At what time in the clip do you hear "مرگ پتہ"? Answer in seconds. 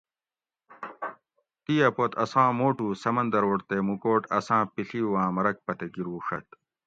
5.35-5.85